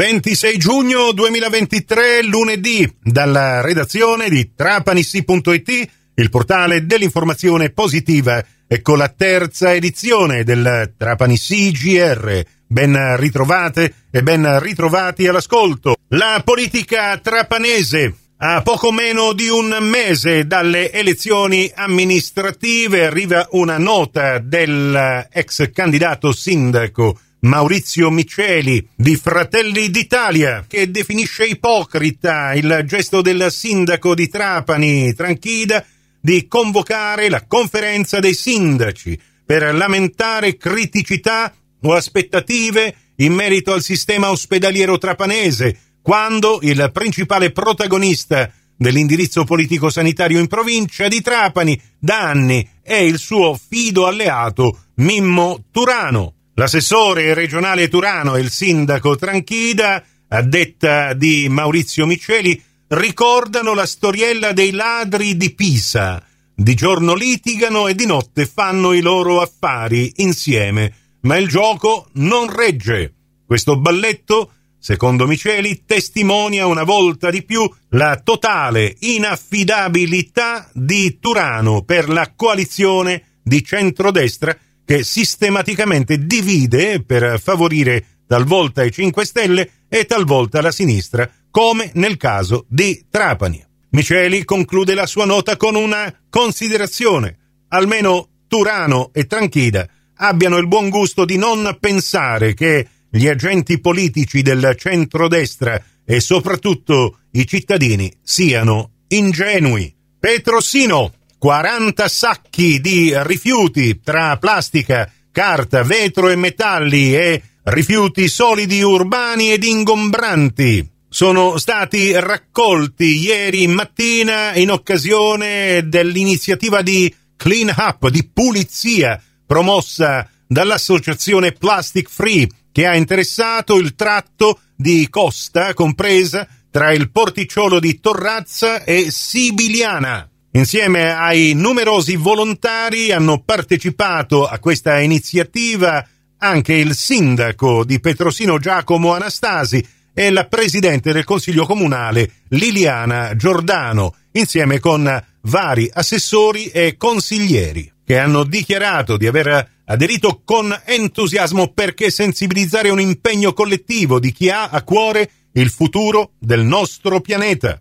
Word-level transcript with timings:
26 0.00 0.56
giugno 0.56 1.12
2023, 1.12 2.22
lunedì, 2.22 2.90
dalla 3.02 3.60
redazione 3.60 4.30
di 4.30 4.52
trapanissi.it, 4.56 5.88
il 6.14 6.30
portale 6.30 6.86
dell'informazione 6.86 7.68
positiva, 7.68 8.42
e 8.66 8.80
con 8.80 8.96
la 8.96 9.10
terza 9.10 9.74
edizione 9.74 10.42
del 10.42 10.94
Trapanissi 10.96 11.70
GR. 11.72 12.42
Ben 12.66 13.18
ritrovate 13.18 14.06
e 14.10 14.22
ben 14.22 14.58
ritrovati 14.58 15.26
all'ascolto. 15.26 15.96
La 16.08 16.40
politica 16.42 17.18
trapanese. 17.18 18.14
A 18.38 18.62
poco 18.62 18.92
meno 18.92 19.34
di 19.34 19.48
un 19.48 19.76
mese 19.82 20.46
dalle 20.46 20.92
elezioni 20.92 21.70
amministrative 21.74 23.04
arriva 23.04 23.48
una 23.50 23.76
nota 23.76 24.38
dell'ex 24.38 25.70
candidato 25.72 26.32
sindaco 26.32 27.18
Maurizio 27.40 28.10
Miceli 28.10 28.86
di 28.94 29.16
Fratelli 29.16 29.88
d'Italia, 29.88 30.66
che 30.68 30.90
definisce 30.90 31.46
ipocrita 31.46 32.52
il 32.52 32.82
gesto 32.84 33.22
del 33.22 33.50
sindaco 33.50 34.14
di 34.14 34.28
Trapani, 34.28 35.14
Tranchida, 35.14 35.84
di 36.20 36.46
convocare 36.46 37.30
la 37.30 37.46
conferenza 37.46 38.18
dei 38.20 38.34
sindaci 38.34 39.18
per 39.44 39.74
lamentare 39.74 40.58
criticità 40.58 41.54
o 41.82 41.94
aspettative 41.94 42.94
in 43.16 43.32
merito 43.32 43.72
al 43.72 43.82
sistema 43.82 44.30
ospedaliero 44.30 44.98
trapanese, 44.98 45.94
quando 46.02 46.58
il 46.62 46.90
principale 46.92 47.52
protagonista 47.52 48.52
dell'indirizzo 48.76 49.44
politico 49.44 49.88
sanitario 49.88 50.38
in 50.38 50.46
provincia 50.46 51.08
di 51.08 51.22
Trapani 51.22 51.80
da 51.98 52.20
anni 52.28 52.68
è 52.82 52.96
il 52.96 53.18
suo 53.18 53.58
fido 53.58 54.06
alleato 54.06 54.84
Mimmo 54.96 55.64
Turano. 55.70 56.34
L'assessore 56.60 57.32
regionale 57.32 57.88
Turano 57.88 58.36
e 58.36 58.42
il 58.42 58.50
sindaco 58.50 59.16
Tranchida, 59.16 60.04
a 60.28 60.42
detta 60.42 61.14
di 61.14 61.48
Maurizio 61.48 62.04
Miceli, 62.04 62.62
ricordano 62.88 63.72
la 63.72 63.86
storiella 63.86 64.52
dei 64.52 64.70
ladri 64.70 65.38
di 65.38 65.54
Pisa. 65.54 66.22
Di 66.54 66.74
giorno 66.74 67.14
litigano 67.14 67.88
e 67.88 67.94
di 67.94 68.04
notte 68.04 68.44
fanno 68.44 68.92
i 68.92 69.00
loro 69.00 69.40
affari 69.40 70.12
insieme, 70.16 70.92
ma 71.20 71.38
il 71.38 71.48
gioco 71.48 72.08
non 72.16 72.54
regge. 72.54 73.14
Questo 73.46 73.78
balletto, 73.78 74.50
secondo 74.78 75.26
Miceli, 75.26 75.84
testimonia 75.86 76.66
una 76.66 76.84
volta 76.84 77.30
di 77.30 77.42
più 77.42 77.66
la 77.92 78.20
totale 78.22 78.96
inaffidabilità 78.98 80.68
di 80.74 81.18
Turano 81.18 81.84
per 81.84 82.10
la 82.10 82.30
coalizione 82.36 83.38
di 83.42 83.64
centrodestra 83.64 84.54
che 84.84 85.04
sistematicamente 85.04 86.24
divide 86.26 87.02
per 87.02 87.40
favorire 87.40 88.04
talvolta 88.26 88.84
i 88.84 88.92
5 88.92 89.24
Stelle 89.24 89.70
e 89.88 90.06
talvolta 90.06 90.60
la 90.60 90.70
sinistra, 90.70 91.28
come 91.50 91.90
nel 91.94 92.16
caso 92.16 92.64
di 92.68 93.06
Trapani. 93.10 93.64
Miceli 93.90 94.44
conclude 94.44 94.94
la 94.94 95.06
sua 95.06 95.24
nota 95.24 95.56
con 95.56 95.74
una 95.74 96.14
considerazione. 96.28 97.38
Almeno 97.68 98.28
Turano 98.46 99.10
e 99.12 99.26
Tranchida 99.26 99.88
abbiano 100.14 100.58
il 100.58 100.68
buon 100.68 100.90
gusto 100.90 101.24
di 101.24 101.36
non 101.36 101.76
pensare 101.80 102.54
che 102.54 102.86
gli 103.10 103.26
agenti 103.26 103.80
politici 103.80 104.42
del 104.42 104.74
centrodestra 104.78 105.82
e 106.04 106.20
soprattutto 106.20 107.18
i 107.32 107.46
cittadini 107.46 108.12
siano 108.22 108.92
ingenui. 109.08 109.92
Petrosino 110.20 111.14
40 111.40 112.06
sacchi 112.06 112.82
di 112.82 113.14
rifiuti 113.22 114.00
tra 114.02 114.36
plastica, 114.36 115.10
carta, 115.32 115.82
vetro 115.82 116.28
e 116.28 116.36
metalli 116.36 117.16
e 117.16 117.42
rifiuti 117.62 118.28
solidi 118.28 118.82
urbani 118.82 119.50
ed 119.50 119.64
ingombranti 119.64 120.98
sono 121.08 121.56
stati 121.56 122.12
raccolti 122.12 123.20
ieri 123.20 123.66
mattina 123.66 124.54
in 124.54 124.70
occasione 124.70 125.88
dell'iniziativa 125.88 126.82
di 126.82 127.12
Clean 127.36 127.74
Up, 127.74 128.08
di 128.10 128.28
pulizia, 128.32 129.20
promossa 129.46 130.28
dall'associazione 130.46 131.52
Plastic 131.52 132.08
Free, 132.10 132.46
che 132.70 132.86
ha 132.86 132.94
interessato 132.94 133.76
il 133.76 133.94
tratto 133.94 134.60
di 134.76 135.08
costa 135.08 135.72
compresa 135.72 136.46
tra 136.70 136.92
il 136.92 137.10
porticciolo 137.10 137.80
di 137.80 137.98
Torrazza 137.98 138.84
e 138.84 139.10
Sibiliana. 139.10 140.29
Insieme 140.52 141.12
ai 141.12 141.52
numerosi 141.54 142.16
volontari 142.16 143.12
hanno 143.12 143.40
partecipato 143.40 144.48
a 144.48 144.58
questa 144.58 144.98
iniziativa 144.98 146.04
anche 146.38 146.74
il 146.74 146.96
sindaco 146.96 147.84
di 147.84 148.00
Petrosino 148.00 148.58
Giacomo 148.58 149.14
Anastasi 149.14 149.86
e 150.12 150.30
la 150.30 150.46
presidente 150.46 151.12
del 151.12 151.22
Consiglio 151.22 151.66
Comunale 151.66 152.32
Liliana 152.48 153.36
Giordano, 153.36 154.16
insieme 154.32 154.80
con 154.80 155.24
vari 155.42 155.88
assessori 155.92 156.66
e 156.66 156.96
consiglieri, 156.96 157.92
che 158.04 158.18
hanno 158.18 158.42
dichiarato 158.42 159.16
di 159.16 159.28
aver 159.28 159.68
aderito 159.84 160.42
con 160.44 160.76
entusiasmo 160.84 161.68
perché 161.68 162.10
sensibilizzare 162.10 162.90
un 162.90 162.98
impegno 162.98 163.52
collettivo 163.52 164.18
di 164.18 164.32
chi 164.32 164.50
ha 164.50 164.68
a 164.68 164.82
cuore 164.82 165.30
il 165.52 165.70
futuro 165.70 166.32
del 166.40 166.64
nostro 166.64 167.20
pianeta. 167.20 167.80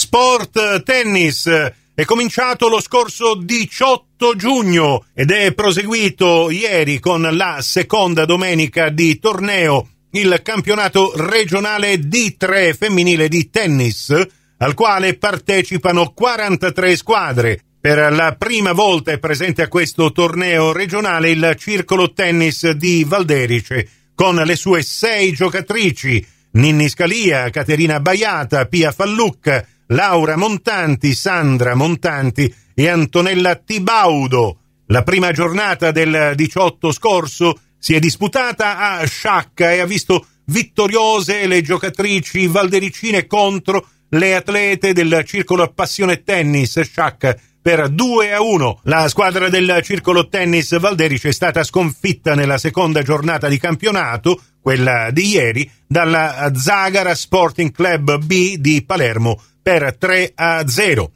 Sport 0.00 0.82
Tennis 0.82 1.46
è 1.94 2.04
cominciato 2.06 2.68
lo 2.68 2.80
scorso 2.80 3.34
18 3.34 4.34
giugno 4.34 5.04
ed 5.12 5.30
è 5.30 5.52
proseguito 5.52 6.48
ieri 6.48 6.98
con 6.98 7.20
la 7.20 7.58
seconda 7.60 8.24
domenica 8.24 8.88
di 8.88 9.18
torneo 9.18 9.88
il 10.12 10.40
campionato 10.42 11.12
regionale 11.16 11.96
D3 11.96 12.74
femminile 12.74 13.28
di 13.28 13.50
tennis 13.50 14.26
al 14.56 14.72
quale 14.72 15.18
partecipano 15.18 16.14
43 16.14 16.96
squadre. 16.96 17.60
Per 17.78 18.10
la 18.10 18.34
prima 18.38 18.72
volta 18.72 19.12
è 19.12 19.18
presente 19.18 19.60
a 19.60 19.68
questo 19.68 20.12
torneo 20.12 20.72
regionale 20.72 21.28
il 21.28 21.54
Circolo 21.58 22.14
Tennis 22.14 22.70
di 22.70 23.04
Valderice 23.04 23.86
con 24.14 24.36
le 24.36 24.56
sue 24.56 24.80
sei 24.80 25.32
giocatrici 25.32 26.26
Ninni 26.52 26.88
Scalia, 26.88 27.48
Caterina 27.50 28.00
Baiata, 28.00 28.64
Pia 28.64 28.90
Fallucca, 28.90 29.64
Laura 29.92 30.36
Montanti, 30.36 31.14
Sandra 31.14 31.74
Montanti 31.74 32.52
e 32.74 32.88
Antonella 32.88 33.56
Tibaudo. 33.56 34.58
La 34.86 35.02
prima 35.02 35.32
giornata 35.32 35.90
del 35.90 36.32
18 36.36 36.92
scorso 36.92 37.58
si 37.76 37.94
è 37.94 37.98
disputata 37.98 38.78
a 38.78 39.04
Sciacca 39.04 39.72
e 39.72 39.80
ha 39.80 39.86
visto 39.86 40.26
vittoriose 40.46 41.46
le 41.46 41.60
giocatrici 41.62 42.46
valdericine 42.46 43.26
contro 43.26 43.86
le 44.10 44.36
atlete 44.36 44.92
del 44.92 45.24
Circolo 45.26 45.72
Passione 45.72 46.22
Tennis 46.22 46.80
Sciacca 46.80 47.36
per 47.60 47.88
2 47.88 48.32
a 48.32 48.40
1. 48.42 48.80
La 48.84 49.08
squadra 49.08 49.48
del 49.48 49.80
Circolo 49.82 50.28
Tennis 50.28 50.78
Valderice 50.78 51.30
è 51.30 51.32
stata 51.32 51.64
sconfitta 51.64 52.36
nella 52.36 52.58
seconda 52.58 53.02
giornata 53.02 53.48
di 53.48 53.58
campionato, 53.58 54.40
quella 54.60 55.10
di 55.10 55.30
ieri, 55.30 55.68
dalla 55.84 56.50
Zagara 56.54 57.14
Sporting 57.14 57.72
Club 57.72 58.24
B 58.24 58.56
di 58.56 58.84
Palermo 58.84 59.40
per 59.62 59.96
3 59.96 60.32
a 60.34 60.66
0. 60.66 61.12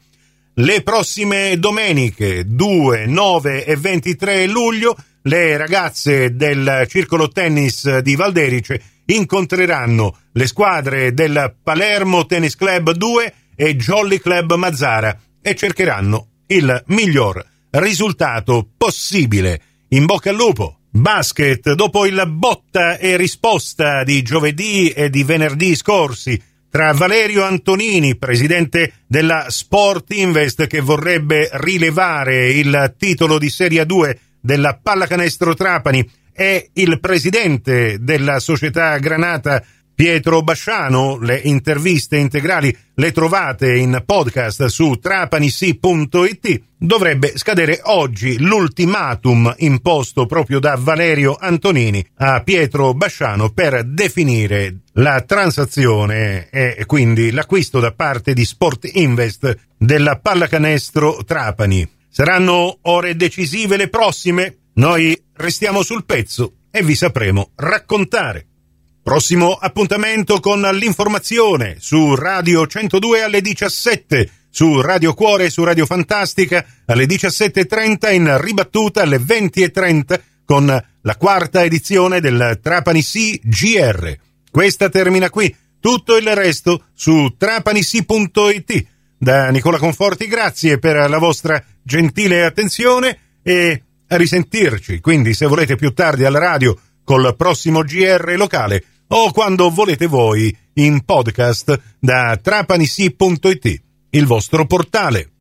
Le 0.55 0.82
prossime 0.82 1.59
domeniche 1.59 2.44
2, 2.47 3.06
9 3.06 3.65
e 3.65 3.77
23 3.77 4.47
luglio 4.47 4.97
le 5.22 5.56
ragazze 5.56 6.37
del 6.37 6.87
Circolo 6.87 7.28
Tennis 7.28 7.99
di 7.99 8.15
Valderice 8.15 8.82
incontreranno 9.06 10.19
le 10.32 10.47
squadre 10.47 11.15
del 11.15 11.56
Palermo 11.62 12.27
Tennis 12.27 12.56
Club 12.56 12.93
2 12.93 13.34
e 13.56 13.77
Jolly 13.77 14.19
Club 14.19 14.55
Mazzara 14.55 15.19
e 15.41 15.55
cercheranno 15.55 16.28
il 16.49 16.82
miglior 16.88 17.43
risultato 17.71 18.69
possibile. 18.76 19.61
In 19.88 20.05
bocca 20.05 20.31
al 20.31 20.37
lupo! 20.37 20.78
Basket, 20.91 21.72
dopo 21.72 22.06
il 22.06 22.22
botta 22.28 22.99
e 22.99 23.16
risposta 23.16 24.05
di 24.05 24.22
giovedì 24.22 24.91
e 24.91 25.11
di 25.11 25.25
venerdì 25.25 25.75
scorsi, 25.75 26.40
tra 26.75 26.91
Valerio 26.91 27.44
Antonini, 27.44 28.17
presidente 28.17 28.94
della 29.06 29.47
Sport 29.49 30.12
Invest, 30.15 30.67
che 30.67 30.81
vorrebbe 30.81 31.49
rilevare 31.53 32.50
il 32.50 32.97
titolo 32.99 33.38
di 33.38 33.49
Serie 33.49 33.87
2 33.87 34.19
della 34.41 34.76
Pallacanestro 34.82 35.55
Trapani, 35.55 36.05
e 36.32 36.71
il 36.73 36.99
presidente 36.99 37.99
della 38.00 38.41
società 38.41 38.99
Granata 38.99 39.62
Pietro 39.94 40.43
Basciano. 40.43 41.19
Le 41.19 41.41
interviste 41.44 42.17
integrali 42.17 42.76
le 42.94 43.12
trovate 43.12 43.76
in 43.76 44.02
podcast 44.05 44.67
su 44.67 44.99
trapanisi.it. 45.00 46.62
Dovrebbe 46.76 47.38
scadere 47.38 47.81
oggi 47.85 48.38
l'ultimatum 48.38 49.55
imposto 49.58 50.26
proprio 50.26 50.58
da 50.58 50.76
Valerio 50.79 51.37
Antonini 51.38 52.05
a 52.17 52.43
Pietro 52.43 52.93
Basciano 52.93 53.50
per 53.50 53.85
definire 53.85 54.81
la 54.94 55.23
transazione 55.23 56.50
e 56.50 56.85
quindi 56.87 57.31
l'acquisto 57.31 57.81
da 57.81 57.93
parte 57.93 58.35
di 58.35 58.44
Sport 58.44 58.90
Invest 58.94 59.56
della 59.79 60.19
pallacanestro 60.19 61.25
Trapani. 61.25 61.88
Saranno 62.08 62.79
ore 62.82 63.17
decisive 63.17 63.76
le 63.76 63.88
prossime? 63.88 64.58
Noi 64.75 65.20
restiamo 65.35 65.82
sul 65.82 66.05
pezzo 66.05 66.52
e 66.70 66.82
vi 66.82 66.94
sapremo 66.94 67.50
raccontare. 67.56 68.47
Prossimo 69.04 69.52
appuntamento 69.52 70.40
con 70.40 70.62
l'informazione 70.62 71.76
su 71.78 72.14
Radio 72.14 72.66
102 72.66 73.22
alle 73.22 73.42
17, 73.42 74.30
su 74.48 74.80
Radio 74.80 75.12
Cuore 75.12 75.44
e 75.44 75.50
su 75.50 75.62
Radio 75.62 75.84
Fantastica 75.84 76.64
alle 76.86 77.04
17.30 77.04 78.14
in 78.14 78.40
ribattuta 78.40 79.02
alle 79.02 79.18
20.30 79.18 80.20
con 80.46 80.84
la 81.02 81.16
quarta 81.16 81.62
edizione 81.62 82.22
del 82.22 82.58
Trapani 82.62 83.02
Sea 83.02 83.36
GR. 83.42 84.16
Questa 84.50 84.88
termina 84.88 85.28
qui, 85.28 85.54
tutto 85.78 86.16
il 86.16 86.34
resto 86.34 86.84
su 86.94 87.34
trapanisi.it. 87.36 88.86
Da 89.18 89.50
Nicola 89.50 89.76
Conforti 89.76 90.26
grazie 90.28 90.78
per 90.78 91.10
la 91.10 91.18
vostra 91.18 91.62
gentile 91.82 92.42
attenzione 92.46 93.18
e 93.42 93.82
a 94.08 94.16
risentirci, 94.16 95.00
quindi 95.00 95.34
se 95.34 95.44
volete 95.44 95.76
più 95.76 95.92
tardi 95.92 96.24
alla 96.24 96.38
radio 96.38 96.74
col 97.04 97.34
prossimo 97.36 97.82
GR 97.82 98.32
locale 98.38 98.82
o 99.08 99.32
quando 99.32 99.70
volete 99.70 100.06
voi 100.06 100.56
in 100.74 101.04
podcast 101.04 101.80
da 101.98 102.38
trapanisi.it, 102.40 103.82
il 104.10 104.26
vostro 104.26 104.66
portale. 104.66 105.33